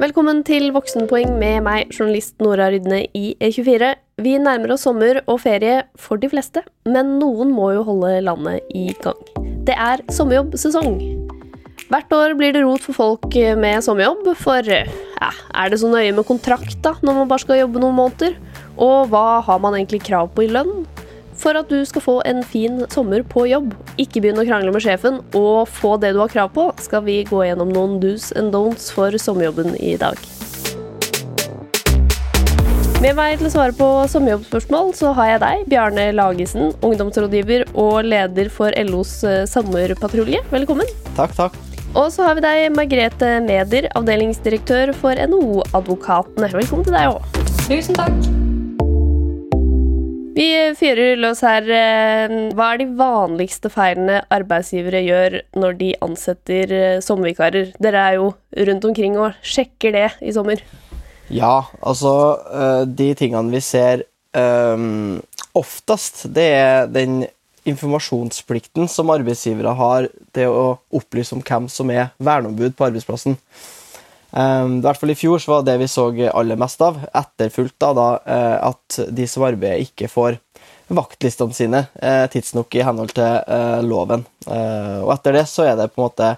[0.00, 3.90] Velkommen til Voksenpoeng med meg, journalist Nora Rydne i E24.
[4.24, 8.64] Vi nærmer oss sommer og ferie for de fleste, men noen må jo holde landet
[8.72, 9.20] i gang.
[9.68, 10.96] Det er sommerjobbsesong.
[11.92, 14.88] Hvert år blir det rot for folk med sommerjobb, for ja,
[15.20, 18.40] er det så nøye med kontrakt da, når man bare skal jobbe noen måneder?
[18.80, 20.78] Og hva har man egentlig krav på i lønn?
[21.40, 24.84] For at du skal få en fin sommer på jobb, ikke begynne å krangle med
[24.84, 28.52] sjefen og få det du har krav på, skal vi gå gjennom noen do's and
[28.52, 30.20] don'ts for sommerjobben i dag.
[33.00, 38.04] Med meg til å svare på sommerjobbspørsmål så har jeg deg, Bjarne Lagesen, ungdomsrådgiver og
[38.04, 40.42] leder for LOs eh, sommerpatrulje.
[40.52, 40.90] Velkommen.
[41.16, 41.56] Takk, takk.
[41.96, 46.52] Og så har vi deg, Margrethe Meder, avdelingsdirektør for NHO-advokatene.
[46.60, 47.42] Velkommen til deg òg.
[47.64, 48.39] Tusen takk.
[50.40, 51.66] Vi fyrer løs her.
[51.68, 57.74] Eh, hva er de vanligste feilene arbeidsgivere gjør når de ansetter eh, sommervikarer?
[57.82, 58.30] Dere er jo
[58.68, 60.62] rundt omkring og sjekker det i sommer.
[61.30, 62.14] Ja, altså
[62.48, 65.20] eh, De tingene vi ser um,
[65.60, 67.26] oftest, det er den
[67.68, 70.64] informasjonsplikten som arbeidsgivere har til å
[70.96, 73.36] opplyse om hvem som er verneombud på arbeidsplassen.
[74.30, 77.82] Um, I hvert fall i fjor så var det vi så aller mest av, etterfulgt
[77.82, 80.38] av da, uh, at de som arbeider, ikke får
[80.90, 84.26] vaktlistene sine uh, tidsnok i henhold til uh, loven.
[84.46, 86.36] og etter det så er det på en måte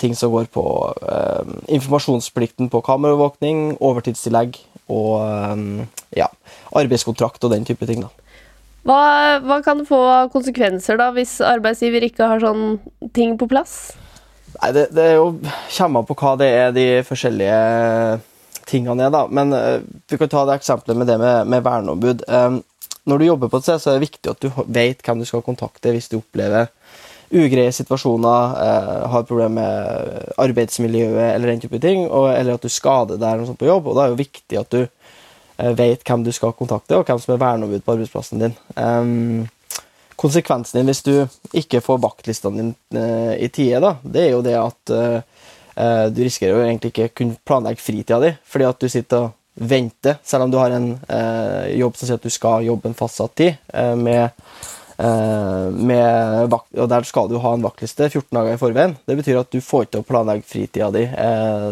[0.00, 0.62] ting som går på
[1.68, 4.54] informasjonsplikten på kameraovervåkning, overtidstillegg
[4.88, 5.20] og
[6.16, 6.30] ja,
[6.80, 8.00] arbeidskontrakt og den type ting.
[8.00, 8.08] da.
[8.88, 9.02] Hva,
[9.44, 10.00] hva kan få
[10.32, 12.78] konsekvenser da, hvis arbeidsgiver ikke har sånn
[13.12, 13.92] ting på plass?
[14.56, 15.30] Nei, det, det jo
[15.76, 17.60] kommer på hva det er de forskjellige
[18.70, 19.24] tingene er, da.
[19.30, 19.78] Men uh,
[20.10, 22.26] vi kan ta det eksempelet med det med, med verneombud.
[22.28, 22.60] Um,
[23.08, 25.28] når du jobber på et sted, så er det viktig at du vet hvem du
[25.28, 26.68] skal kontakte hvis du opplever
[27.30, 32.72] ugreie situasjoner, uh, har problemer med arbeidsmiljøet eller den type ting, og, eller at du
[32.72, 33.86] skader deg eller på jobb.
[33.86, 37.06] og Da er det jo viktig at du uh, vet hvem du skal kontakte, og
[37.06, 38.58] hvem som er verneombud på arbeidsplassen din.
[38.74, 39.48] Um,
[40.20, 41.14] konsekvensen din hvis du
[41.56, 45.20] ikke får vaktlistene dine uh, i tide, da, det er jo det at uh,
[46.12, 49.36] du risikerer jo egentlig ikke kunne planlegge fritida di, fordi at du sitter og
[49.70, 50.90] venter, selv om du har en
[51.76, 53.56] jobb som sier at du skal jobbe en fastsatt tid,
[53.96, 54.44] med,
[54.98, 58.96] med vakt, og der skal du ha en vaktliste 14 dager i forveien.
[59.08, 61.06] Det betyr at du får ikke til å planlegge fritida di,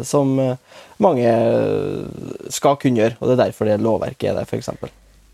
[0.09, 0.35] som
[1.05, 1.35] mange
[2.55, 4.73] skal kunne gjøre, og det er derfor det lovverket er der, f.eks.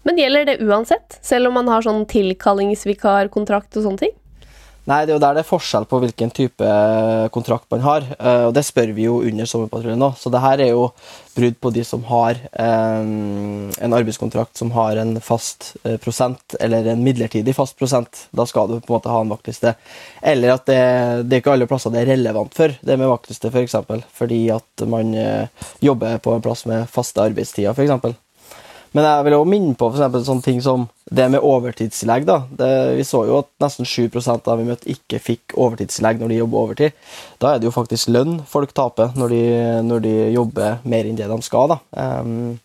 [0.05, 4.15] Men gjelder det uansett, selv om man har sånn tilkallingsvikarkontrakt og sånne ting?
[4.85, 6.73] Nei, det er jo der det er forskjell på hvilken type
[7.33, 8.05] kontrakt man har.
[8.19, 10.11] Eh, og det spør vi jo under sommerpatruljen nå.
[10.21, 10.91] Så det her er jo
[11.35, 15.73] brudd på de som har um, en arbeidskontrakt som har en fast
[16.05, 18.27] prosent, eller en midlertidig fast prosent.
[18.37, 19.73] Da skal du på en måte ha en vaktliste.
[20.21, 20.79] Eller at det,
[21.31, 23.57] det er ikke alle plasser det er relevant for, det med vaktliste f.eks.
[23.57, 25.17] For eksempel, fordi at man
[25.83, 28.21] jobber på en plass med faste arbeidstider, f.eks.
[28.95, 32.27] Men jeg vil også minne på for sånne ting som det med overtidstillegg.
[32.29, 32.37] da.
[32.47, 32.69] Det,
[33.01, 36.61] vi så jo at nesten 7% av vi møtte, ikke fikk overtidstillegg når de jobber
[36.61, 37.01] overtid.
[37.43, 39.43] Da er det jo faktisk lønn folk taper når de,
[39.89, 41.75] når de jobber mer enn det de skal.
[41.75, 41.81] da.
[42.23, 42.61] Um,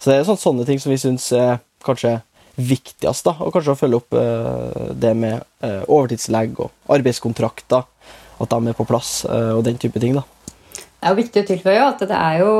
[0.00, 2.14] så det er sånne, sånne ting som vi syns er kanskje
[2.56, 3.28] viktigst.
[3.28, 7.84] da, Og kanskje å følge opp uh, det med uh, overtidstillegg og arbeidskontrakter.
[8.40, 10.16] At de er på plass, uh, og den type ting.
[10.16, 10.24] da.
[10.96, 12.52] Det er jo viktig å tilføye at det er, jo,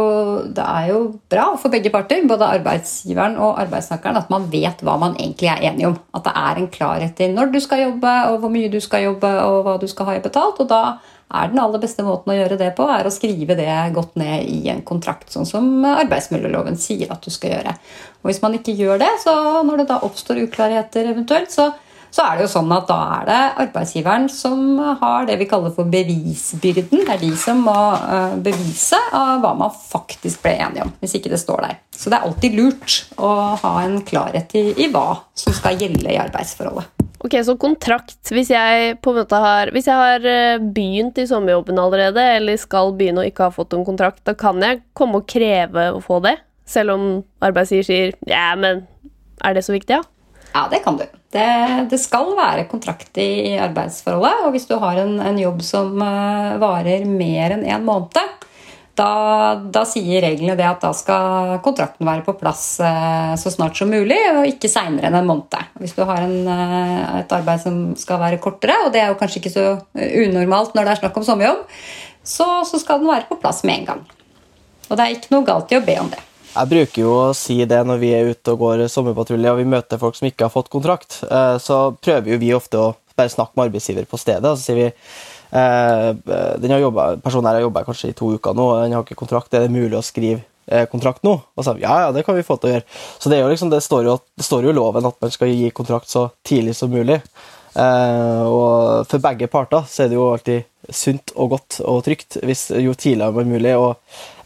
[0.55, 0.99] det er jo
[1.33, 5.65] bra for begge parter, både arbeidsgiveren og arbeidstakeren, at man vet hva man egentlig er
[5.71, 5.97] enig om.
[6.15, 9.07] At det er en klarhet i når du skal jobbe, og hvor mye du skal
[9.07, 10.61] jobbe, og hva du skal ha i betalt.
[10.63, 10.83] Og da
[11.27, 14.45] er den aller beste måten å gjøre det på, er å skrive det godt ned
[14.53, 17.75] i en kontrakt, sånn som arbeidsmiljøloven sier at du skal gjøre.
[18.21, 19.35] Og hvis man ikke gjør det, så
[19.67, 21.73] når det da oppstår uklarheter eventuelt, så
[22.17, 25.75] så er det jo sånn at da er det arbeidsgiveren som har det vi kaller
[25.77, 27.05] for bevisbyrden.
[27.05, 27.77] Det er de som må
[28.41, 28.99] bevise bevise
[29.43, 31.79] hva man faktisk ble enige om, hvis ikke det står der.
[31.95, 33.31] Så det er alltid lurt å
[33.63, 36.93] ha en klarhet i, i hva som skal gjelde i arbeidsforholdet.
[37.25, 38.19] Ok, Så kontrakt.
[38.31, 42.59] Hvis jeg på en måte har, hvis jeg har eh, begynt i sommerjobben allerede, eller
[42.61, 46.03] skal begynne og ikke har fått en kontrakt, da kan jeg komme og kreve å
[46.05, 46.37] få det?
[46.69, 47.09] Selv om
[47.47, 48.85] arbeidsgiver sier ja, men
[49.43, 50.05] er det så viktig, ja?
[50.57, 51.05] Ja, det kan du.
[51.31, 54.47] Det, det skal være kontrakt i arbeidsforholdet.
[54.47, 58.47] Og hvis du har en, en jobb som uh, varer mer enn én en måned,
[58.97, 59.09] da,
[59.61, 63.93] da, sier reglene det at da skal kontrakten være på plass uh, så snart som
[63.93, 65.77] mulig, og ikke seinere enn en måned.
[65.83, 69.19] Hvis du har en, uh, et arbeid som skal være kortere, og det er jo
[69.21, 71.67] kanskje ikke så unormalt når det er snakk om sommerjobb,
[72.25, 74.03] så, så skal den være på plass med en gang.
[74.89, 76.25] Og det er ikke noe galt i å be om det.
[76.57, 79.69] Jeg bruker jo å si det når vi er ute og går sommerpatrulje og vi
[79.69, 81.19] møter folk som ikke har fått kontrakt.
[81.29, 84.49] Eh, så prøver jo vi ofte å bare snakke med arbeidsgiver på stedet.
[84.49, 88.31] og Så sier vi eh, den har jobbet, Personen her har jobba kanskje i to
[88.39, 89.53] uker nå, den har ikke kontrakt.
[89.53, 91.35] Er det mulig å skrive eh, kontrakt nå?
[91.37, 92.89] Og så ja, ja, det kan vi få til å gjøre.
[93.21, 96.09] Så det, liksom, det, står jo, det står jo loven at man skal gi kontrakt
[96.13, 97.21] så tidlig som mulig.
[97.77, 100.65] Og for begge parter så er det jo alltid
[100.95, 103.75] sunt og godt og trygt hvis, jo tidligere man mulig.
[103.79, 103.95] Og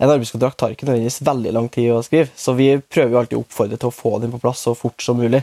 [0.00, 3.38] en arbeidskontrakt tar ikke nødvendigvis veldig lang tid å skrive, så vi prøver jo alltid
[3.38, 5.42] å oppfordre til å få den på plass så fort som mulig.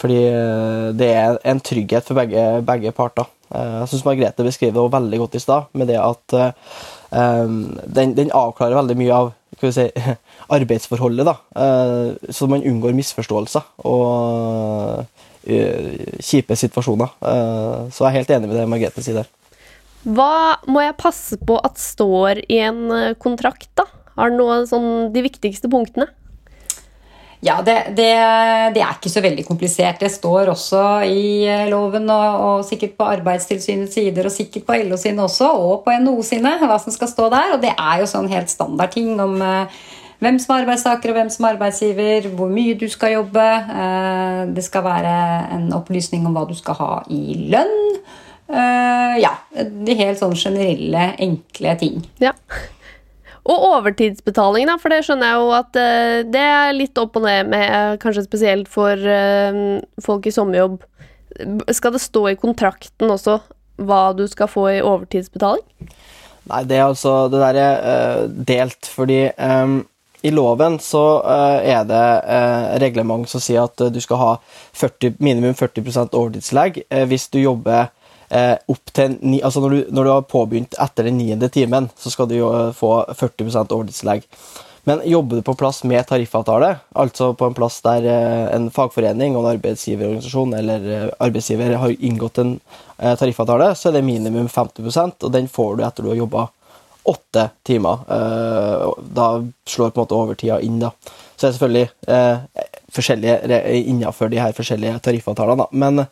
[0.00, 3.28] Fordi eh, det er en trygghet for begge, begge parter.
[3.50, 8.16] Eh, jeg syns Margrethe beskriver det veldig godt i stad, med det at um, den,
[8.18, 9.32] den, avklarer veldig mye av
[9.72, 9.88] si,
[10.56, 11.36] arbeidsforholdet, da,
[12.30, 13.70] så man unngår misforståelser.
[13.88, 15.06] og
[15.46, 15.90] Eh,
[16.20, 17.12] kjipe situasjoner.
[17.22, 19.28] Eh, så jeg er helt enig med det Margrethe sier der.
[20.06, 23.88] Hva må jeg passe på at står i en eh, kontrakt, da?
[24.16, 26.06] Har du noen sånn de viktigste punktene?
[27.44, 28.06] Ja, det, det,
[28.74, 30.00] det, er ikke så veldig komplisert.
[30.00, 34.96] Det står også i loven og, og, sikkert på Arbeidstilsynets sider og sikkert på LO
[34.98, 37.52] sine også, og på NHO sine, hva som skal stå der.
[37.58, 39.36] Og det er jo sånn helt standard ting om
[40.22, 43.44] hvem som er arbeidstaker og hvem som er arbeidsgiver, hvor mye du skal jobbe.
[43.82, 45.16] Eh, det skal være
[45.58, 47.85] en opplysning om hva du skal ha i lønn.
[48.46, 49.32] Eh, ja,
[49.86, 52.02] de helt sånn generelle, enkle ting.
[52.22, 52.32] Ja.
[53.46, 57.26] Og overtidsbetaling, da, for det skjønner jeg jo at uh, det er litt opp og
[57.28, 60.80] ned med, kanskje spesielt for uh, folk i sommerjobb.
[61.70, 63.38] Skal det stå i kontrakten også
[63.86, 65.62] hva du skal få i overtidsbetaling?
[66.46, 69.80] Nei, det er altså Det der er uh, delt, fordi um,
[70.26, 74.32] i loven så uh, er det uh, reglement som sier at uh, du skal ha
[74.74, 77.92] 40, minimum 40% overtidslegg hvis du jobber
[78.26, 82.10] opp til ni, altså når du, når du, har påbegynt etter den niende timen, så
[82.10, 84.26] skal du jo få 40% overtidslegg.
[84.86, 88.04] Men jobber du på plass med tariffavtale, altså på en plass der
[88.54, 92.52] en fagforening og en arbeidsgiverorganisasjon eller arbeidsgiver har inngått en
[92.98, 96.48] tariffavtale, så er det minimum 50% og den får du etter du har jobba
[97.06, 97.98] åtte timer.
[98.10, 100.90] Eh, da slår på en måte overtida inn, da.
[101.36, 102.64] Så det er selvfølgelig eh,
[102.96, 105.68] forskjellige innenfor de her forskjellige tariffavtalene, da.
[105.70, 106.06] Men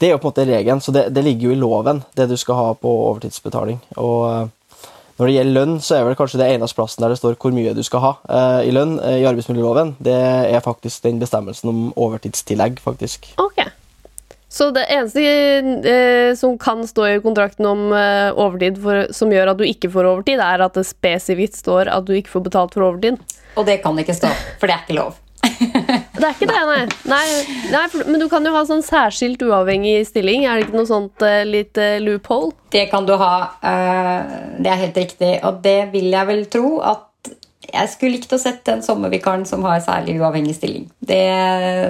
[0.00, 2.28] det er jo på en måte regelen, så det, det, ligger jo i loven, det
[2.30, 3.78] du skal ha på overtidsbetaling.
[4.02, 4.88] Og eh,
[5.18, 7.54] når det gjelder lønn, så er vel kanskje det eneste plassen der det står hvor
[7.54, 8.12] mye du skal ha
[8.66, 10.16] i lønn i arbeidsmiljøloven, det
[10.50, 13.30] er faktisk den bestemmelsen om overtidstillegg, faktisk.
[13.38, 13.62] Ok.
[14.54, 15.22] Så det eneste
[15.90, 19.90] eh, som kan stå i kontrakten om eh, overtid for, som gjør at du ikke
[19.90, 23.18] får overtid, er at det spesifikt står at du ikke får betalt for overtid.
[23.58, 24.30] Og det kan ikke stå,
[24.60, 25.18] for det er ikke lov.
[26.18, 26.82] det er ikke det, nei.
[27.10, 27.24] nei,
[27.72, 30.46] nei for, men du kan jo ha sånn særskilt uavhengig stilling.
[30.48, 32.52] Er det ikke noe sånt uh, litt uh, loophole?
[32.74, 33.34] Det kan du ha.
[33.64, 35.32] Uh, det er helt riktig.
[35.46, 37.10] Og det vil jeg vel tro at
[37.74, 40.86] jeg skulle likt å sett den sommervikaren som har særlig uavhengig stilling.
[40.98, 41.20] Det,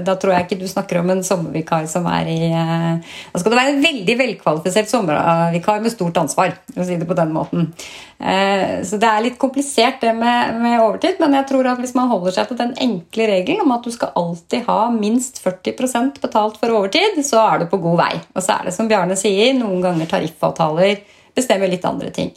[0.07, 3.53] da tror jeg ikke du snakker om en sommervikar som er i eh, Da skal
[3.53, 7.35] det være en veldig velkvalifisert sommervikar med stort ansvar, for å si det på den
[7.37, 7.71] måten.
[8.19, 11.97] Eh, så det er litt komplisert det med, med, overtid, men jeg tror at hvis
[11.99, 16.23] man holder seg til den enkle regelen om at du skal alltid ha minst 40%
[16.25, 18.13] betalt for overtid, så er du på god vei.
[18.35, 21.05] Og så er det som Bjarne sier, noen ganger tariffavtaler
[21.35, 22.33] bestemmer litt andre ting.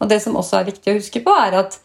[0.00, 1.78] Og det som også er viktig å huske på, er at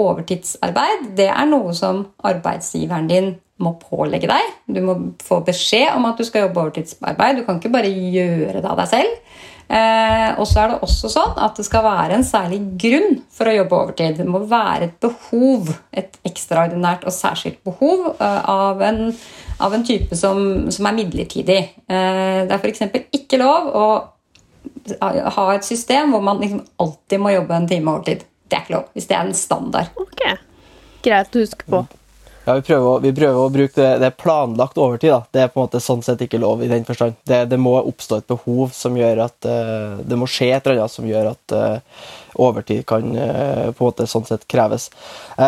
[0.00, 3.32] overtidsarbeid det er noe som arbeidsgiveren din
[3.62, 4.54] må pålegge deg.
[4.66, 7.38] Du må få beskjed om at du skal jobbe overtidsarbeid.
[7.38, 9.20] Du kan ikke bare gjøre det av deg selv.
[9.64, 13.48] Eh, og så er det også sånn at det skal være en særlig grunn for
[13.48, 14.18] å jobbe overtid.
[14.20, 19.06] Det må være et behov, et ekstraordinært og særskilt behov eh, av, en,
[19.56, 21.60] av, en, type som, som er midlertidig.
[21.88, 22.84] Eh, det er f.eks.
[23.16, 23.86] ikke lov å
[25.38, 28.24] ha et system hvor man liksom alltid må jobbe en time overtid.
[28.48, 29.92] Det er ikke lov, hvis det er en standard.
[30.00, 30.24] Ok,
[31.04, 31.84] Greit å huske på.
[32.44, 35.14] Ja, vi prøver, vi prøver å bruke det, det er planlagt overtid.
[35.14, 35.22] da.
[35.32, 37.16] Det er på en måte sånn sett ikke lov i den forstand.
[37.24, 40.82] Det, det må oppstå et behov som gjør at uh, Det må skje et eller
[40.84, 42.04] annet som gjør at uh,
[42.44, 44.90] overtid kan uh, på en måte sånn sett kreves.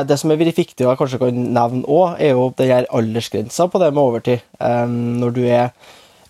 [0.09, 2.88] det som er veldig viktig, og jeg kanskje kan nevne òg, er jo den her
[2.88, 4.49] aldersgrensa på det med overtid.
[4.57, 5.69] Um, når du er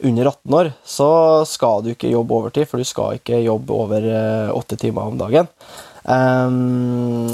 [0.02, 1.10] under 18 år, så
[1.46, 4.10] skal du ikke jobbe overtid, for du skal ikke jobbe over
[4.50, 5.46] åtte timer om dagen.
[6.06, 7.26] Um,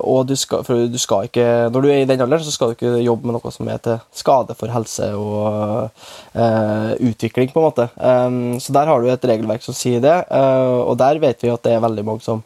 [0.00, 2.70] og du skal, for du skal ikke Når du er i den alderen, så skal
[2.70, 5.90] du ikke jobbe med noe som er til skade for helse og
[6.32, 7.88] uh, utvikling, på en måte.
[8.00, 11.52] Um, så der har du et regelverk som sier det, uh, og der vet vi
[11.52, 12.40] at det er veldig mange som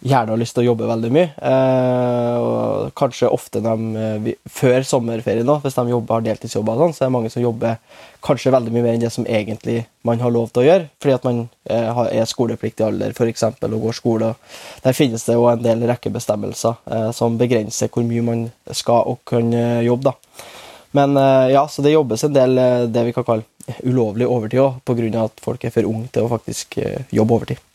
[0.00, 1.30] gjerne har lyst til å jobbe veldig mye.
[1.50, 6.94] Eh, og kanskje ofte de, eh, før sommerferien, da, hvis de jobber, har deltidsjobber, sånn,
[6.94, 7.76] så er det mange som jobber
[8.24, 11.14] kanskje veldig mye mer enn det som egentlig man har lov til å gjøre, fordi
[11.16, 13.44] at man eh, er skolepliktig alder f.eks.
[13.44, 14.34] og går skole.
[14.84, 19.20] Der finnes det jo en del rekkebestemmelser eh, som begrenser hvor mye man skal og
[19.28, 20.12] kan eh, jobbe.
[20.12, 20.44] da.
[20.96, 22.60] Men eh, ja, så det jobbes en del
[22.92, 25.26] det vi kan kalle ulovlig overtid òg, pga.
[25.28, 26.80] at folk er for unge til å faktisk
[27.14, 27.69] jobbe overtid.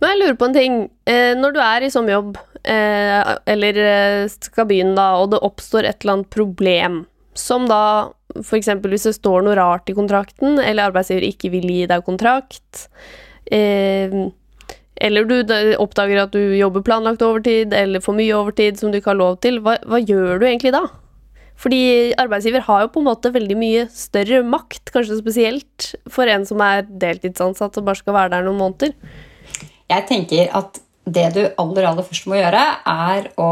[0.00, 0.80] Men jeg lurer på en ting.
[1.08, 2.36] Eh, når du er i sommerjobb,
[2.68, 7.04] eh, eller eh, skal begynne da, og det oppstår et eller annet problem,
[7.36, 7.82] som da
[8.36, 8.68] f.eks.
[8.84, 12.88] hvis det står noe rart i kontrakten, eller arbeidsgiver ikke vil gi deg kontrakt,
[13.46, 15.36] eller du
[15.78, 19.38] oppdager at du jobber planlagt overtid, eller for mye overtid som du ikke har lov
[19.44, 20.82] til, hva, hva gjør du egentlig da?
[21.56, 26.44] Fordi arbeidsgiver har jo på en måte veldig mye større makt, kanskje spesielt for en
[26.48, 28.92] som er deltidsansatt og bare skal være der noen måneder.
[29.92, 33.50] Jeg tenker at det du aller, aller først må gjøre, er å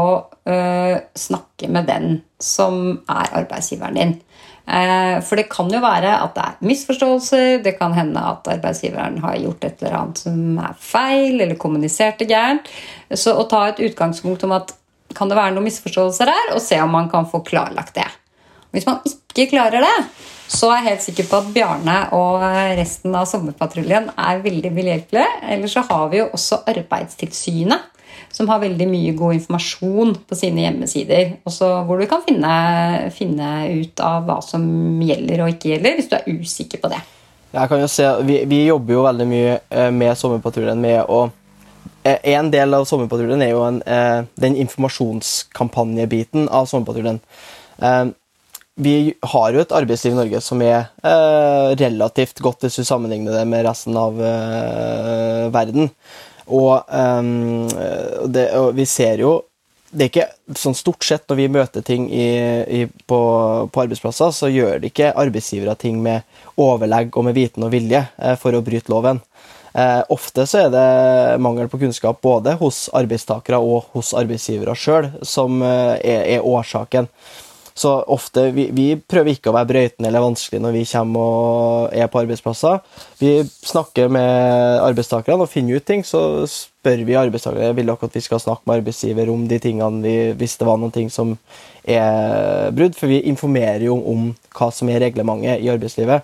[0.51, 4.15] øh, snakke med den som er arbeidsgiveren din.
[4.65, 9.21] Eh, for det kan jo være at det er misforståelser, det kan hende at arbeidsgiveren
[9.23, 12.67] har gjort et eller annet som er feil, eller kommunisert det gærent.
[13.13, 14.75] Så å ta et utgangspunkt om at
[15.15, 18.09] kan det være noen misforståelser her, og se om man kan få klarlagt det.
[18.75, 19.97] Hvis man ikke klarer det,
[20.47, 22.43] så er jeg helt sikker på at Bjarne og
[22.77, 25.41] resten av sommerpatruljen er veldig behjelpelige.
[25.55, 27.91] Eller så har vi jo også Arbeidstilsynet,
[28.35, 31.37] som har veldig mye god informasjon på sine hjemmesider.
[31.49, 32.51] Også hvor du kan finne,
[33.15, 34.65] finne ut av hva som
[35.01, 37.01] gjelder og ikke gjelder, hvis du er usikker på det.
[37.55, 41.25] Jeg kan jo se, vi, vi jobber jo veldig mye eh, med Sommerpatruljen med å
[42.05, 47.19] Eh, en del av Sommerpatruljen er jo en, eh, den informasjonskampanjebiten av Sommerpatruljen.
[48.77, 50.89] Eh, vi har jo et arbeidsliv i Norge som er
[51.79, 54.17] relativt godt hvis du sammenligner det med resten av
[55.51, 55.89] verden.
[56.45, 56.83] Og,
[58.29, 59.41] det, og vi ser jo
[59.95, 62.27] det er ikke sånn Stort sett når vi møter ting i,
[62.67, 63.19] i, på,
[63.71, 66.27] på, arbeidsplasser, så gjør det ikke arbeidsgivere ting med
[66.59, 68.03] overlegg og med viten og vilje
[68.41, 69.21] for å bryte loven.
[69.75, 75.09] Eh, ofte så er det mangel på kunnskap både hos arbeidstakere og hos arbeidsgivere sjøl
[75.19, 77.09] som eh, er, er, årsaken.
[77.75, 81.95] Så ofte, vi, vi, prøver ikke å være brøytende eller vanskelig når vi kommer og
[81.97, 82.77] er på arbeidsplasser.
[83.19, 86.05] Vi snakker med arbeidstakerne og finner ut ting.
[86.07, 89.99] Så spør vi arbeidstakere vil dere at vi skal snakke med arbeidsgiver om de tingene
[90.05, 91.35] vi, hvis det var noen ting som
[91.83, 92.95] er brudd.
[92.95, 96.23] For vi informerer jo om hva som er reglementet i arbeidslivet.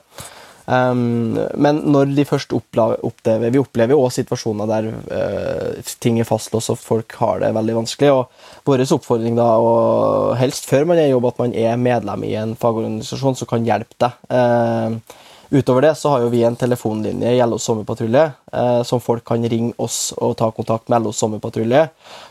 [0.65, 6.27] Um, men når de først opplever Vi opplever jo også situasjoner der uh, ting er
[6.27, 8.11] fastlåst og folk har det veldig vanskelig.
[8.13, 12.27] og Vår oppfordring da, og helst før man er i jobb, at man er medlem
[12.27, 14.17] i en fagorganisasjon som kan hjelpe deg.
[14.29, 15.19] Uh,
[15.51, 18.21] Utover det så har jo vi en telefonlinje i LOs sommerpatrulje,
[18.55, 21.89] uh, som folk kan ringe oss og ta kontakt med LOs sommerpatrulje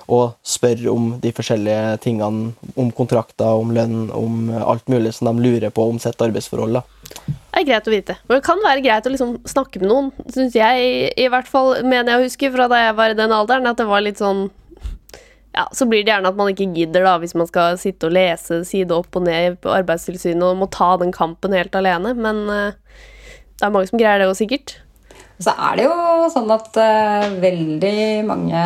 [0.08, 5.44] og spørre om de forskjellige tingene, om kontrakter, om lønn, om alt mulig som de
[5.44, 6.80] lurer på om sitt arbeidsforhold.
[6.80, 6.99] Da.
[7.10, 8.14] Det er greit å vite.
[8.28, 11.80] Og det kan være greit å liksom snakke med noen, syns jeg, i hvert fall
[11.82, 14.22] mener jeg å huske fra da jeg var i den alderen, at det var litt
[14.22, 14.46] sånn
[15.50, 18.14] ja, Så blir det gjerne at man ikke gidder, da, hvis man skal sitte og
[18.14, 22.14] lese side opp og ned på Arbeidstilsynet og må ta den kampen helt alene.
[22.14, 22.70] Men uh,
[23.58, 24.76] det er mange som greier det òg, sikkert.
[25.40, 27.98] Så er det jo sånn at uh, veldig
[28.30, 28.64] mange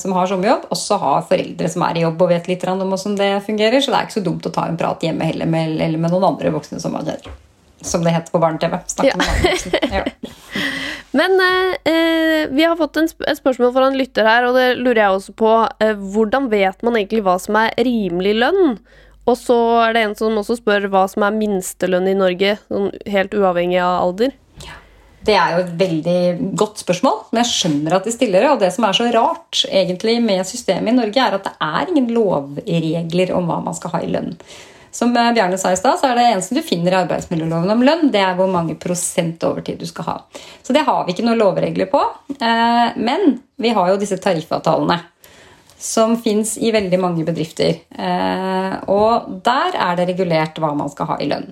[0.00, 3.20] som har sommerjobb, også har foreldre som er i jobb og vet litt om hvordan
[3.20, 5.76] det fungerer, så det er ikke så dumt å ta en prat hjemme heller med,
[5.82, 7.42] eller med noen andre voksne som man kjenner.
[7.86, 8.78] Som det heter på barne-TV.
[9.06, 9.14] Ja.
[9.92, 10.04] Ja.
[11.12, 14.78] Men eh, vi har fått en sp et spørsmål fra en lytter her, og det
[14.80, 15.54] lurer jeg også på.
[15.84, 18.78] Eh, hvordan vet man egentlig hva som er rimelig lønn?
[19.28, 22.90] Og så er det en som også spør hva som er minstelønn i Norge, sånn
[23.12, 24.32] helt uavhengig av alder.
[25.22, 26.22] Det er jo et veldig
[26.58, 28.50] godt spørsmål, men jeg skjønner at de stiller det.
[28.50, 31.92] Og det som er så rart egentlig med systemet i Norge, er at det er
[31.92, 34.32] ingen lovregler om hva man skal ha i lønn.
[34.92, 37.84] Som eh, Bjarne sa i stad, så er det eneste du finner i arbeidsmiljøloven om
[37.86, 40.16] lønn, det er hvor mange prosent overtid du skal ha.
[40.62, 42.02] Så det har vi ikke noen lovregler på.
[42.36, 45.00] Eh, men vi har jo disse tariffavtalene.
[45.82, 47.80] Som fins i veldig mange bedrifter.
[47.90, 51.48] Eh, og der er det regulert hva man skal ha i lønn.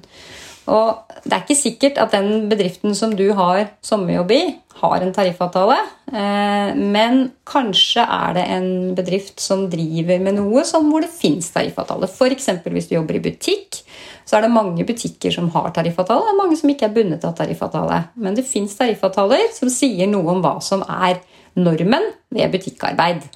[0.71, 4.43] Og det er ikke sikkert at den bedriften som du har sommerjobb i,
[4.81, 5.77] har en tariffavtale.
[6.09, 11.51] Eh, men kanskje er det en bedrift som driver med noe som hvor det fins
[11.55, 12.09] tariffavtale.
[12.09, 12.49] F.eks.
[12.65, 13.83] hvis du jobber i butikk,
[14.25, 17.35] så er det mange butikker som har tariffavtale, og mange som ikke er bundet av
[17.39, 18.05] tariffavtale.
[18.23, 21.19] Men det fins tariffavtaler som sier noe om hva som er
[21.59, 23.27] normen ved butikkarbeid.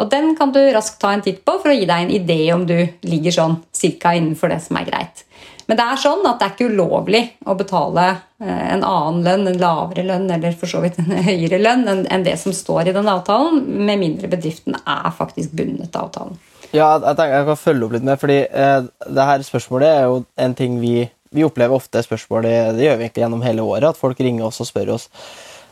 [0.00, 2.40] Og Den kan du raskt ta en titt på for å gi deg en idé
[2.54, 5.22] om du ligger sånn cirka innenfor det som er greit.
[5.68, 9.48] Men det er sånn at det er ikke ulovlig å betale eh, en annen lønn,
[9.50, 12.96] en lavere lønn eller for så vidt en høyere lønn enn det som står i
[12.96, 16.40] den avtalen, med mindre bedriften er faktisk bundet av avtalen.
[16.72, 20.22] Ja, jeg jeg kan følge opp litt med, fordi eh, det her spørsmålet er jo
[20.40, 23.90] en ting vi, vi opplever ofte spørsmål, det, det, gjør vi egentlig gjennom hele året,
[23.92, 25.08] at folk ringer oss og spør oss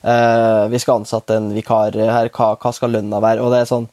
[0.03, 3.45] eh, vi skal ansette en vikar her, hva, hva skal lønna være?
[3.45, 3.89] Og det er sånn,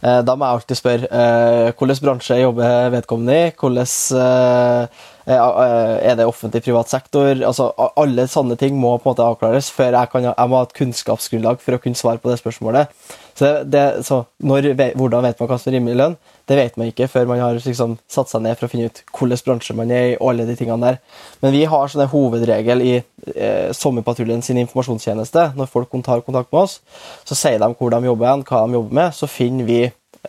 [0.00, 6.10] Da må jeg alltid spørre eh, hvilken bransje jobber vedkommende i, hvordan eh, Eh, eh,
[6.10, 7.28] Er det offentlig, privat sektor?
[7.46, 10.66] Altså, alle sånne ting må på en måte avklares før jeg kan jeg må ha
[10.66, 12.90] et kunnskapsgrunnlag for å kunne svare på det spørsmålet.
[13.38, 16.16] Så, det, så når, Hvordan vet man hva som er rimelig lønn?
[16.50, 19.04] Det vet man ikke før man har liksom satt seg ned for å finne ut
[19.14, 20.16] hvilken bransje man er i.
[20.18, 20.98] og alle de tingene der.
[21.44, 25.52] Men vi har sånn en hovedregel i eh, Sommerpatruljen sin informasjonstjeneste.
[25.54, 26.80] Når folk tar kontakt med oss,
[27.22, 29.14] så sier de hvor de jobber, hva de jobber med.
[29.14, 29.80] Så finner vi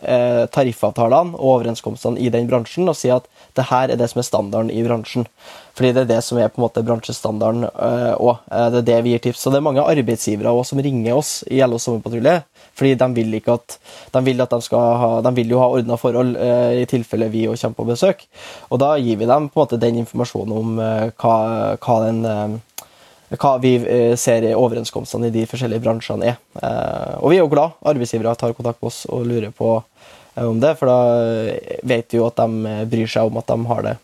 [0.02, 4.26] tariffavtalene og overenskomstene i den bransjen og si at det her er det som er
[4.26, 5.26] standarden i bransjen.
[5.76, 8.38] Fordi det er det som er på en måte bransjestandarden òg.
[8.50, 9.40] eh, det er det vi gir tips.
[9.40, 12.42] Så det er mange arbeidsgivere også som ringer oss i LO Sommerpatrulje,
[12.76, 13.78] fordi de vil ikke at
[14.12, 14.46] de vil de
[14.78, 18.26] ha, de vil jo ha ordna forhold eh, i tilfelle vi kommer på besøk.
[18.70, 22.24] Og da gir vi dem på en måte den informasjonen om eh, hva, hva den
[22.24, 22.60] eh,
[23.40, 26.40] hva vi eh, ser i overenskomstene i de forskjellige bransjene er.
[26.60, 30.44] Eh, Og vi er jo glad arbeidsgivere tar kontakt med oss og lurer på eh,
[30.44, 30.98] om det, for da
[31.88, 33.96] vet vi jo at de bryr seg om at de har det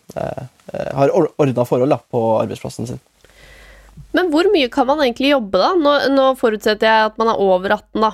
[0.69, 2.99] har ordna forhold på arbeidsplassen sin.
[4.13, 5.71] Men hvor mye kan man egentlig jobbe, da?
[5.81, 8.11] Nå, nå forutsetter jeg at man er over 18, da.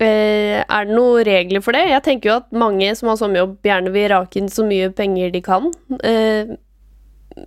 [0.00, 1.86] Er det noen regler for det?
[1.88, 5.32] Jeg tenker jo at mange som har sommerjobb, gjerne vil rake inn så mye penger
[5.32, 5.72] de kan.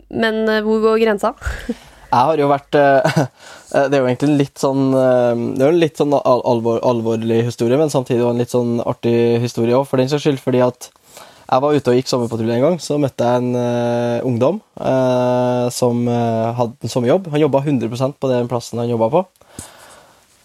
[0.09, 1.33] Men hvor går grensa?
[2.13, 3.21] Jeg har jo vært eh,
[3.89, 6.77] Det er jo egentlig en litt sånn eh, Det er jo en litt sånn alvor,
[6.85, 10.41] alvorlig historie, men samtidig en litt sånn artig historie òg, for den saks skyld.
[10.43, 10.91] Fordi at
[11.43, 15.67] jeg var ute og gikk sommerpatrulje en gang, så møtte jeg en uh, ungdom uh,
[15.73, 17.27] som uh, hadde en sommerjobb.
[17.33, 19.25] Han jobba 100 på den plassen han jobba på.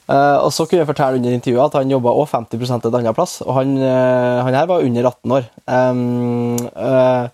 [0.08, 3.16] Eh, og så kunne jeg fortelle under intervjuet at han jobba også 50% et annet
[3.16, 3.38] plass.
[3.44, 5.48] Og han, eh, han her var under 18 år.
[5.66, 7.28] Um, eh,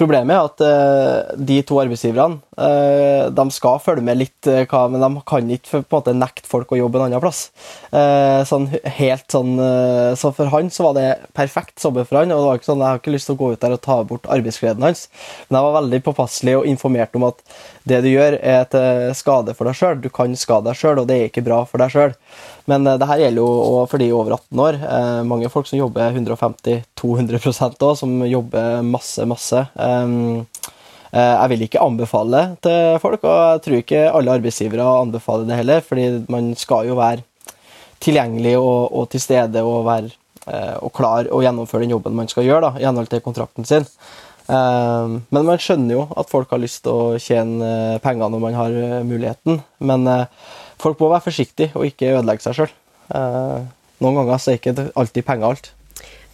[0.00, 5.22] problemet er at uh, de to arbeidsgiverne uh, skal følge med litt, uh, men de
[5.28, 7.48] kan ikke måte nekte folk å jobbe en annen plass.
[7.90, 9.58] Sånn helt sånn
[10.18, 12.82] Så for han så var det perfekt sommer for han, og det var ikke sånn,
[12.82, 15.06] jeg har ikke lyst til å gå ut der og ta bort arbeidsgleden hans.
[15.48, 17.42] Men jeg var veldig påpasselig og informert om at
[17.90, 20.00] det du gjør, er til skade for deg sjøl.
[20.02, 22.14] Du kan skade deg sjøl, og det er ikke bra for deg sjøl.
[22.70, 24.80] Men eh, det her gjelder jo for de over 18 år.
[24.80, 29.64] Eh, mange folk som jobber 150-200% òg, som jobber masse, masse.
[29.74, 30.46] Um,
[31.12, 35.60] eh, jeg vil ikke anbefale til folk, og jeg tror ikke alle arbeidsgivere anbefaler det
[35.62, 37.26] heller, fordi man skal jo være
[38.00, 40.10] tilgjengelig og, og til stede og være
[40.48, 43.68] eh, og klar å gjennomføre den jobben man skal gjøre da, i henhold til kontrakten
[43.68, 43.86] sin.
[44.50, 48.42] Eh, men man skjønner jo at folk har lyst til å tjene eh, penger når
[48.42, 49.60] man har eh, muligheten.
[49.86, 50.24] Men eh,
[50.82, 52.74] folk må være forsiktige og ikke ødelegge seg sjøl.
[54.00, 55.70] noen ganger så er ikke alltid penger alt.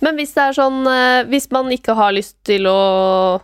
[0.04, 0.82] Men hvis det er sånn
[1.30, 3.40] Hvis man ikke har lyst til å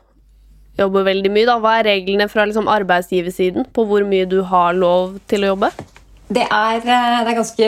[0.76, 4.76] jobbe veldig mye, da, hva er reglene fra liksom arbeidsgiversiden på hvor mye du har
[4.76, 5.72] lov til å jobbe?
[6.32, 7.66] Det er, eh, det er ganske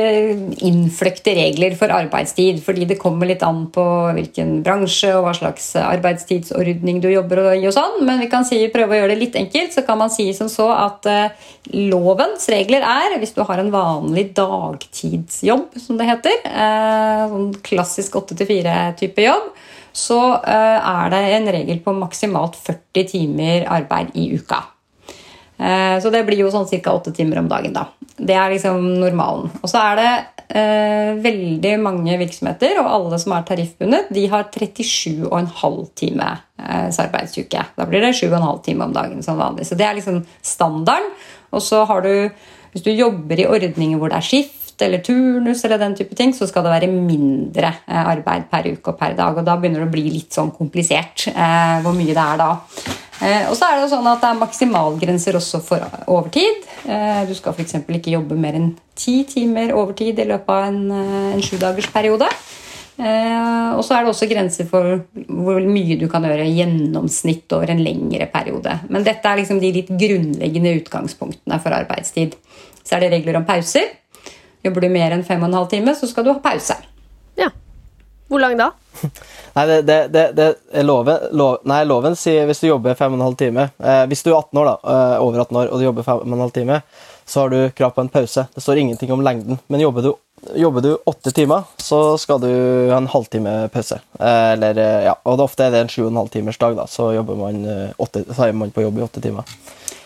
[0.64, 3.84] innfløkte regler for arbeidstid, fordi det kommer litt an på
[4.16, 7.66] hvilken bransje og hva slags arbeidstidsordning du jobber i.
[7.66, 10.10] og sånn, Men vi kan si, prøve å gjøre det litt enkelt, så kan man
[10.10, 11.28] si som så at uh,
[11.72, 18.16] lovens regler er hvis du har en vanlig dagtidsjobb, som det heter, uh, sånn klassisk
[18.22, 19.50] 8-4-type jobb,
[19.92, 24.73] så uh, er det en regel på maksimalt 40 timer arbeid i uka.
[25.58, 26.92] Eh, Så det blir jo sånn ca.
[26.92, 27.72] åtte timer om dagen.
[27.72, 27.86] da.
[28.16, 29.50] Det er liksom normalen.
[29.62, 30.10] Og så er det
[30.56, 37.64] eh, veldig mange virksomheter, og alle som er tariffbundet, de har 37,5 times arbeidsuke.
[37.76, 39.66] Da blir det 7,5 timer om dagen som vanlig.
[39.66, 41.10] Så det er liksom standarden.
[41.52, 42.30] Og så har du,
[42.72, 46.32] hvis du jobber i ordninger hvor det er skift eller turnus, eller den type ting,
[46.34, 49.36] så skal det være mindre eh, arbeid per uke og per dag.
[49.38, 52.48] Og da begynner det å bli litt sånn komplisert eh, hvor mye det er da.
[53.22, 56.66] Eh, og så er Det sånn at det er maksimalgrenser også for overtid.
[56.88, 57.76] Eh, du skal f.eks.
[57.86, 62.28] ikke jobbe mer enn ti timer overtid i løpet av en, eh, en sjudagersperiode.
[62.94, 67.82] Og så er det også grenser for hvor mye du kan gjøre gjennomsnitt over en
[67.82, 68.70] lengre periode.
[68.88, 72.36] Men dette er liksom de litt grunnleggende utgangspunktene for arbeidstid.
[72.86, 73.90] Så er det regler om pauser.
[74.62, 76.76] Jobber du mer enn fem og en halv time, så skal du ha pause.
[77.36, 77.50] Ja.
[78.34, 78.72] Hvor lang da?
[79.54, 83.12] Nei, det, det, det, det er loven, lov, nei, loven sier hvis du jobber fem
[83.14, 85.70] og en halv time eh, Hvis du er 18 år, da, eh, over 18 år
[85.70, 86.80] og du jobber fem og en halv time,
[87.24, 88.46] så har du krav på en pause.
[88.54, 89.60] Det står ingenting om lengden.
[89.70, 90.10] Men jobber du,
[90.58, 92.50] jobber du åtte timer, så skal du
[92.90, 94.00] ha en halvtime pause.
[94.18, 96.74] Eh, eller, eh, ja, og ofte er det en sju og en halv timers dag,
[96.74, 99.54] da, så, man, eh, åtte, så er man på jobb i åtte timer.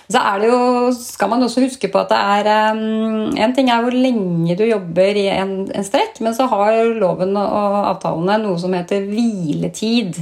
[0.08, 0.60] Så er det jo,
[0.96, 4.64] skal man også huske på at det er um, En ting er hvor lenge du
[4.64, 10.16] jobber i en, en strekk, men så har loven og avtalene noe som heter hviletid.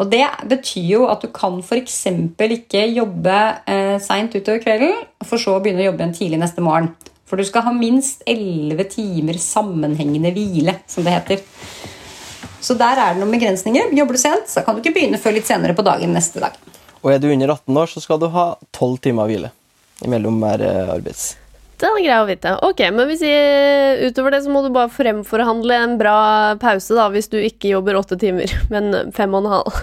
[0.00, 2.00] Og Det betyr jo at du kan f.eks.
[2.40, 3.36] ikke jobbe
[3.68, 6.90] eh, seint utover kvelden, for så å begynne å jobbe igjen tidlig neste morgen.
[7.28, 11.44] For du skal ha minst 11 timer sammenhengende hvile, som det heter.
[12.64, 13.92] Så der er det noen begrensninger.
[13.94, 16.56] Jobber du sent, så kan du ikke begynne før litt senere på dagen neste dag.
[17.00, 19.52] Og er du under 18 år, så skal du ha 12 timer hvile
[20.08, 21.34] mellom hver eh, arbeids...
[21.80, 22.50] Det er grei å vite.
[22.66, 26.16] Ok, men hvis jeg, utover det så må du bare fremforhandle en bra
[26.60, 29.78] pause, da, hvis du ikke jobber åtte timer, men fem og en halv.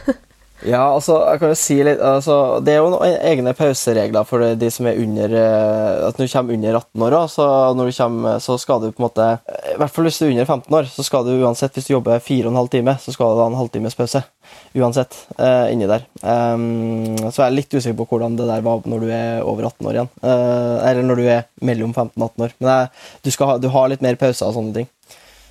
[0.66, 4.42] Ja, altså, jeg kan jo si litt altså, Det er jo noen egne pauseregler for
[4.58, 7.46] de som er under eh, At når du kommer under 18 år, så,
[7.78, 10.34] når du kommer, så skal du på en måte I hvert fall hvis du er
[10.34, 12.98] under 15 år, så skal du uansett, hvis du jobber fire og en halv time,
[13.04, 14.24] så skal du ha en halvtimes pause.
[14.78, 15.14] Uansett.
[15.38, 16.06] Uh, inni der.
[16.22, 19.70] Um, så jeg er litt usikker på hvordan det der var når du er over
[19.70, 20.12] 18 år igjen.
[20.24, 22.56] Uh, eller når du er mellom 15 og 18 år.
[22.58, 22.92] Men jeg,
[23.28, 24.90] du, ha, du har litt mer pauser og sånne ting.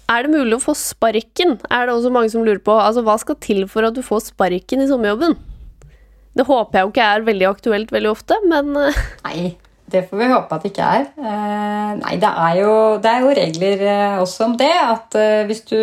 [0.07, 1.57] Er det mulig å få sparken?
[1.66, 2.75] Er det også mange som lurer på.
[2.79, 5.35] Altså, Hva skal til for at du får sparken i sommerjobben?
[6.37, 9.55] Det håper jeg jo ikke er veldig aktuelt veldig ofte, men eh, Nei,
[9.90, 11.07] det får vi håpe at det ikke er.
[11.16, 14.73] Eh, nei, det er, jo, det er jo regler eh, også om det.
[14.77, 15.16] At
[15.49, 15.79] hvis du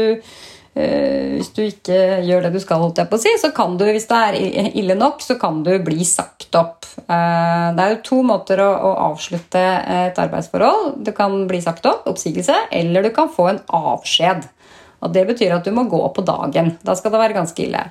[0.74, 3.84] hvis du ikke gjør det du skal, holdt jeg på å si, så kan du,
[3.94, 4.38] hvis det er
[4.80, 6.88] ille nok, så kan du bli sagt opp.
[7.06, 11.04] Uh, det er jo to måter å, å, avslutte et arbeidsforhold.
[11.06, 14.48] Du kan bli sagt opp, oppsigelse, eller du kan få en avskjed.
[15.04, 16.74] Og Det betyr at du må gå på dagen.
[16.82, 17.84] Da skal det være ganske ille.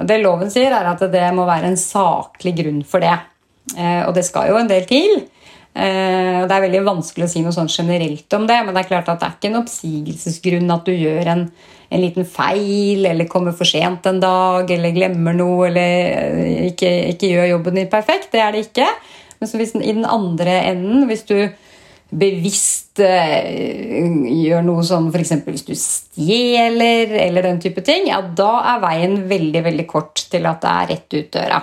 [0.00, 3.14] Det loven sier, er at det må være en saklig grunn for det.
[3.76, 5.22] Uh, og det skal jo en del til.
[5.74, 9.08] Det er veldig vanskelig å si noe sånn generelt om det, men det er klart
[9.10, 11.42] at det er ikke en oppsigelsesgrunn at du gjør en
[11.94, 16.90] en liten feil, eller kommer for sent en dag, eller glemmer noe, eller eh, ikke,
[17.14, 18.32] ikke gjør jobben din perfekt.
[18.32, 18.88] Det er det ikke.
[19.40, 21.36] Men hvis, i den andre enden, hvis du
[22.14, 23.46] bevisst uh,
[24.30, 25.32] gjør noe som f.eks.
[25.48, 30.46] hvis du stjeler, eller den type ting, ja, da er veien veldig, veldig kort til
[30.46, 31.62] at det er rett ut døra.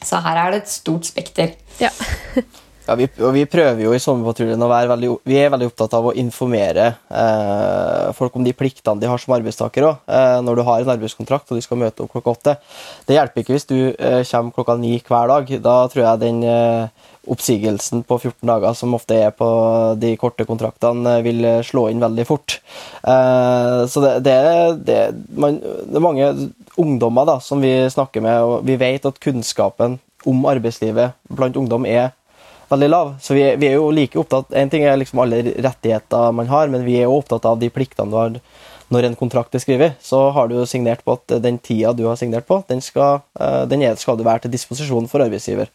[0.00, 1.56] Så her er det et stort spekter.
[1.80, 1.92] Ja.
[2.90, 5.92] Ja, vi, og vi prøver jo i Sommerpatruljen å være veldig, vi er veldig opptatt
[5.94, 10.62] av å informere eh, folk om de pliktene de har som arbeidstaker eh, når du
[10.66, 12.56] har en arbeidskontrakt og de skal møte opp klokka åtte.
[13.06, 15.54] Det hjelper ikke hvis du eh, kommer klokka ni hver dag.
[15.62, 19.54] Da tror jeg den eh, oppsigelsen på 14 dager, som ofte er på
[20.02, 22.58] de korte kontraktene, eh, vil eh, slå inn veldig fort.
[23.00, 24.38] så det, det,
[24.82, 25.00] det,
[25.38, 26.32] man, det, er mange
[26.74, 31.86] ungdommer da, som vi snakker med, og vi vet at kunnskapen om arbeidslivet blant ungdom
[31.86, 32.10] er
[32.70, 33.14] veldig lav.
[33.22, 36.70] Så vi, vi, er jo like opptatt En ting er liksom alle rettigheter man har,
[36.72, 38.38] men vi er jo opptatt av de pliktene du har
[38.90, 39.98] når en kontrakt er skrevet.
[40.02, 43.62] Så har du signert på at den tida du har signert på, den skal, eh,
[43.70, 45.70] den skal du være til disposisjon for arbeidsgiver.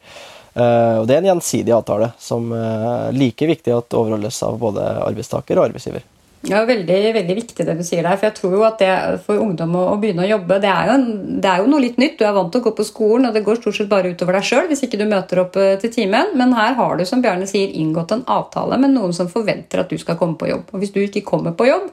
[0.55, 4.59] Eh, og Det er en gjensidig avtale som er eh, like viktig at overholdes av
[4.59, 6.03] både arbeidstaker og arbeidsgiver.
[6.45, 8.17] Ja, veldig, veldig viktig det du sier der.
[8.19, 8.89] For jeg tror jo at det
[9.25, 11.05] for ungdom å, å begynne å jobbe, det er, en,
[11.41, 12.19] det er, jo noe litt nytt.
[12.19, 14.37] Du er vant til å gå på skolen, og det går stort sett bare utover
[14.37, 16.35] deg sjøl hvis ikke du møter opp eh, til timen.
[16.37, 19.89] Men her har du, som Bjarne sier, inngått en avtale med noen som forventer at
[19.89, 20.69] du skal komme på jobb.
[20.69, 21.89] Og hvis du ikke kommer på jobb,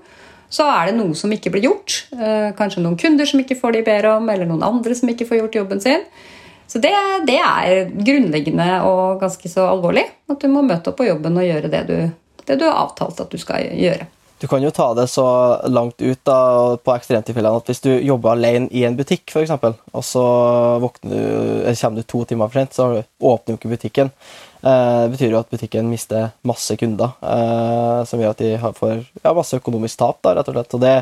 [0.52, 2.02] så er det noe som ikke blir gjort.
[2.12, 5.30] Eh, kanskje noen kunder som ikke får de ber om, eller noen andre som ikke
[5.30, 6.04] får gjort jobben sin.
[6.68, 6.92] Så det,
[7.28, 10.04] det er grunnleggende og ganske så alvorlig.
[10.28, 11.96] At du må møte opp på jobben og gjøre det du,
[12.44, 14.08] det du har avtalt at du skal gjøre.
[14.42, 15.24] Du kan jo ta det så
[15.70, 16.36] langt ut da,
[16.74, 20.24] på ekstremtilfellene at hvis du jobber alene i en butikk, eksempel, og så
[20.82, 21.12] du,
[21.78, 22.88] kommer du to timer for sent, så
[23.22, 24.10] åpner jo ikke butikken.
[24.66, 28.50] Eh, det betyr jo at butikken mister masse kunder, eh, som gjør at de
[28.80, 30.18] får ja, masse økonomisk tap.
[30.26, 30.74] da, rett og slett.
[30.74, 30.96] Og det,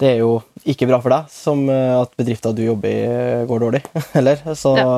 [0.00, 0.32] det er jo
[0.68, 3.80] ikke bra for deg som eh, at bedrifta du jobber i, eh, går dårlig.
[4.18, 4.42] Eller?
[4.58, 4.90] Så, ja.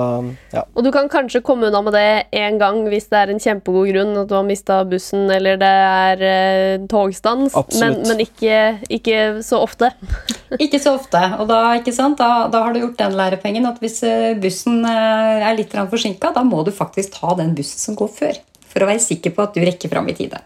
[0.55, 0.64] ja.
[0.75, 3.90] Og du kan kanskje komme unna med det én gang hvis det er en kjempegod
[3.92, 8.59] grunn, at du har mista bussen eller det er eh, togstans, men, men ikke,
[8.90, 9.92] ikke, så ofte.
[10.64, 11.22] ikke så ofte.
[11.38, 15.72] Og da, da, da, har du gjort den lærepengen at hvis eh, bussen er litt
[15.72, 18.42] forsinka, da må du faktisk ta den bussen som går før.
[18.72, 20.40] For å være sikker på at du rekker fram i tide.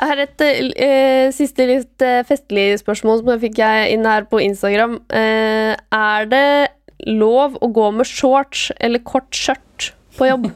[0.00, 0.42] Jeg har et
[0.80, 4.96] uh, siste litt uh, festlig spørsmål som jeg fikk jeg inn her på Instagram.
[5.12, 6.70] Uh, er det
[7.04, 10.48] lov å gå med shorts eller kort skjørt på jobb?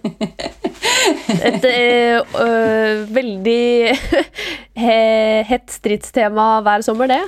[1.45, 1.69] Et
[3.13, 3.69] veldig
[5.53, 7.21] hett stridstema hver sommer, det.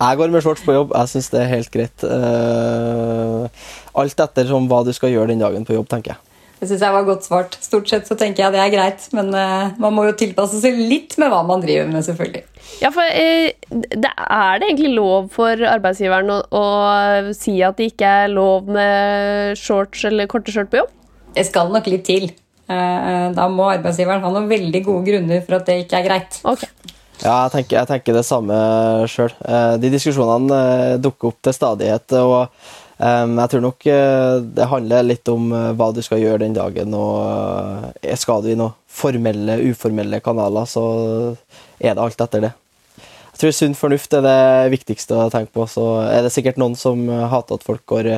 [0.00, 0.94] Jeg går med shorts på jobb.
[0.98, 2.06] Jeg syns det er helt greit.
[3.94, 6.33] alt etter hva du skal gjøre den dagen på jobb, tenker jeg.
[6.64, 7.56] Det syns jeg var godt svart.
[7.60, 10.78] Stort sett så tenker jeg det er greit, men uh, man må jo tilpasse seg
[10.80, 12.40] litt med hva man driver med, selvfølgelig.
[12.80, 16.62] Ja, for uh, det Er det egentlig lov for arbeidsgiveren å, å,
[17.36, 20.94] si at det ikke er lov med shorts eller korte skjørt på jobb?
[21.36, 22.30] Det skal nok litt til.
[22.64, 26.38] Uh, da må arbeidsgiveren ha noen veldig gode grunner for at det ikke er greit.
[26.40, 26.72] Okay.
[27.20, 28.56] Ja, jeg tenker, jeg tenker det samme
[29.12, 29.36] sjøl.
[29.80, 32.16] De diskusjonene dukker opp til stadighet.
[32.16, 32.48] og
[32.98, 36.94] jeg tror nok uh, det handler litt om uh, hva du skal gjøre den dagen.
[36.94, 40.84] og uh, Skal du i noen formelle, uformelle kanaler, så
[41.80, 42.52] er det alt etter det.
[43.34, 45.66] Jeg tror sunn fornuft er det viktigste å tenke på.
[45.66, 48.12] Så er det sikkert noen som hater at folk går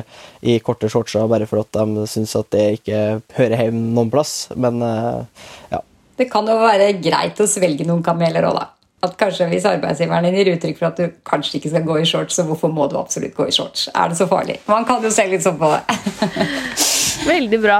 [0.45, 2.99] i korte shortser bare fordi de syns at det ikke
[3.39, 4.51] hører hjemme noen plass.
[4.53, 5.81] Men ja.
[6.21, 8.76] Det kan jo være greit å svelge noen kameler òg, da.
[9.05, 12.05] At kanskje Hvis arbeidsgiveren din gir uttrykk for at du kanskje ikke skal gå i
[12.09, 13.89] shorts, så hvorfor må du absolutt gå i shorts?
[13.93, 14.57] Er det så farlig?
[14.65, 15.83] Man kan jo se litt sånn på det.
[17.33, 17.79] Veldig bra.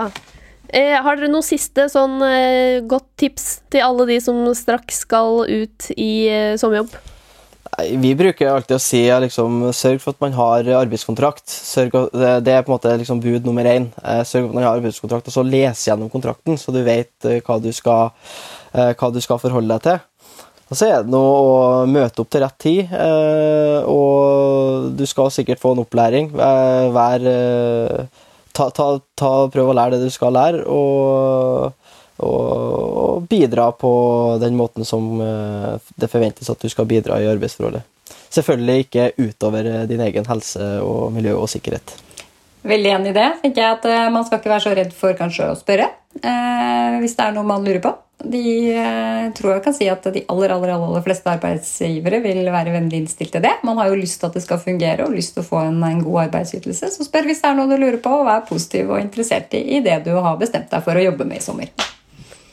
[0.67, 5.45] Eh, har dere noe siste sånn eh, godt tips til alle de som straks skal
[5.47, 6.93] ut i eh, sommerjobb?
[7.77, 11.45] Vi bruker alltid å si liksom, sørg for at man har arbeidskontrakt.
[11.45, 13.89] Sørg, det er på en måte liksom bud nummer én.
[14.01, 17.27] Eh, sørg for at man har arbeidskontrakt, og så les gjennom kontrakten, så du vet
[17.29, 18.15] eh, hva du skal,
[18.73, 20.01] eh, hva du skal forholde deg til.
[20.67, 22.89] Og så er det noe å møte opp til rett tid,
[23.87, 26.27] og du skal sikkert få en opplæring.
[26.35, 27.23] Vær
[28.57, 33.91] ta, ta, ta, prøv å lære det du skal lære, og, og, og, bidra på
[34.41, 37.85] den måten som eh, det forventes at du skal bidra i arbeidsforholdet.
[38.33, 41.95] Selvfølgelig ikke utover eh, din egen helse og miljø og sikkerhet.
[42.67, 43.29] Veldig enig i det.
[43.43, 45.87] tenker jeg at eh, Man skal ikke være så redd for kanskje å spørre
[46.19, 47.93] eh, hvis det er noe man lurer på.
[48.17, 52.73] De eh, tror jeg kan si at de aller, aller, aller fleste arbeidsgivere vil være
[52.73, 53.53] vennlig innstilt til det.
[53.67, 55.77] Man har jo lyst til at det skal fungere og lyst til å få en,
[55.85, 56.89] en god arbeidsytelse.
[56.95, 59.61] Så spør hvis det er noe du lurer på, og vær positiv og interessert i,
[59.77, 61.69] i det du har bestemt deg for å jobbe med i sommer.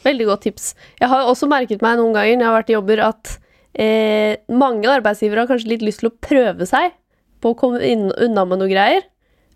[0.05, 0.75] Veldig godt tips.
[1.01, 3.35] Jeg har også merket meg noen ganger når jeg har vært i jobber, at
[3.73, 6.93] eh, mange arbeidsgivere har kanskje litt lyst til å prøve seg
[7.41, 9.09] på å komme inn, unna med noe greier.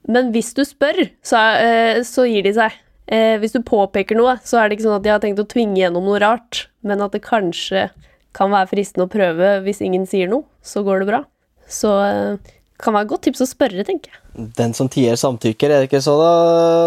[0.08, 2.76] Men hvis du spør, så, er, så gir de seg.
[3.08, 5.48] Eh, hvis du påpeker noe, så er det ikke sånn at de har tenkt å
[5.48, 7.88] tvinge gjennom noe rart, men at det kanskje
[8.36, 11.22] kan være fristende å prøve hvis ingen sier noe, så går det bra.
[11.68, 14.20] Så eh, kan være et godt tips å spørre, tenker jeg.
[14.58, 16.32] Den som tier, samtykker, er det ikke så da?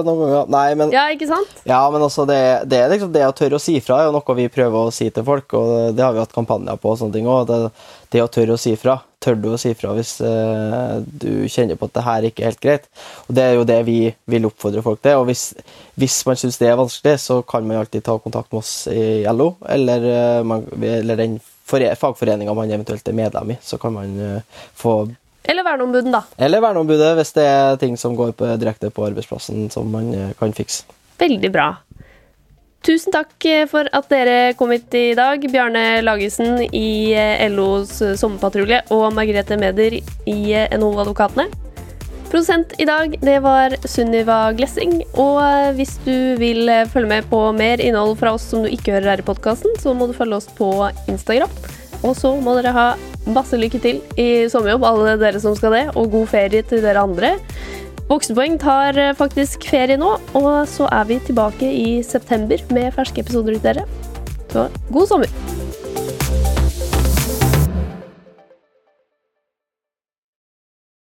[0.07, 0.51] Noen ganger?
[0.53, 1.51] Nei, men Ja, ikke sant?
[1.67, 2.39] Ja, men altså, det,
[2.71, 5.09] det, liksom, det å tørre å si fra er jo noe vi prøver å si
[5.11, 7.49] til folk, og det har vi hatt kampanjer på og sånne ting òg.
[7.49, 7.59] Det,
[8.13, 9.01] det, å tørre å si fra.
[9.21, 12.49] Tør du å si fra hvis uh, du kjenner på at det her ikke er
[12.49, 12.89] helt greit?
[13.27, 13.99] Og Det er jo det vi
[14.33, 15.21] vil oppfordre folk til.
[15.21, 15.51] Og hvis,
[16.01, 19.21] hvis man syns det er vanskelig, så kan man alltid ta kontakt med oss i
[19.29, 21.39] LO, eller, uh, man, eller den
[21.71, 23.59] fagforeninga man eventuelt er medlem i.
[23.63, 25.03] Så kan man uh, få
[25.43, 26.21] eller verneombudet, da.
[26.37, 30.33] Eller verneombudet, hvis det er ting som går på, direkte på arbeidsplassen som man eh,
[30.39, 30.85] kan fikse.
[31.21, 31.65] Veldig bra.
[32.81, 35.43] Tusen takk eh, for at dere kom hit i dag.
[35.53, 40.39] Bjarne Lagesen i eh, LOs sommerpatrulje og Margrethe Meder i
[40.73, 41.45] NHO Advokatene.
[42.31, 45.03] Produsent i dag, det var Sunniva Glessing.
[45.19, 49.11] Og hvis du vil følge med på mer innhold fra oss som du ikke hører
[49.11, 50.71] her i podkasten, så må du følge oss på
[51.11, 51.53] Instagram.
[52.01, 52.87] Og så må dere ha
[53.29, 57.03] masse lykke til i sommerjobb, alle dere som skal det, og god ferie til dere
[57.05, 57.35] andre.
[58.11, 63.23] Voksenpoeng tar eh, faktisk ferie nå, og så er vi tilbake i september med ferske
[63.23, 63.85] episoder til dere.
[64.51, 65.79] Så god sommer!